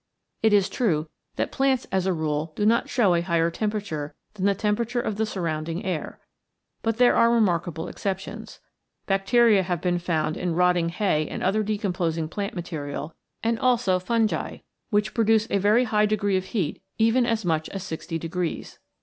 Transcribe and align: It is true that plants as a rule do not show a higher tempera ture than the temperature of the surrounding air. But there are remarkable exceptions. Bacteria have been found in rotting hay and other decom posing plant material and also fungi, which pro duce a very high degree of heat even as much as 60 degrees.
It 0.41 0.51
is 0.51 0.67
true 0.67 1.09
that 1.35 1.51
plants 1.51 1.85
as 1.91 2.07
a 2.07 2.11
rule 2.11 2.53
do 2.55 2.65
not 2.65 2.89
show 2.89 3.13
a 3.13 3.21
higher 3.21 3.51
tempera 3.51 3.83
ture 3.83 4.15
than 4.33 4.47
the 4.47 4.55
temperature 4.55 4.99
of 4.99 5.17
the 5.17 5.27
surrounding 5.27 5.85
air. 5.85 6.19
But 6.81 6.97
there 6.97 7.15
are 7.15 7.31
remarkable 7.31 7.87
exceptions. 7.87 8.59
Bacteria 9.05 9.61
have 9.61 9.79
been 9.79 9.99
found 9.99 10.37
in 10.37 10.55
rotting 10.55 10.89
hay 10.89 11.27
and 11.27 11.43
other 11.43 11.63
decom 11.63 11.93
posing 11.93 12.29
plant 12.29 12.55
material 12.55 13.13
and 13.43 13.59
also 13.59 13.99
fungi, 13.99 14.57
which 14.89 15.13
pro 15.13 15.23
duce 15.23 15.45
a 15.51 15.59
very 15.59 15.83
high 15.83 16.07
degree 16.07 16.35
of 16.35 16.45
heat 16.45 16.81
even 16.97 17.27
as 17.27 17.45
much 17.45 17.69
as 17.69 17.83
60 17.83 18.17
degrees. 18.17 18.79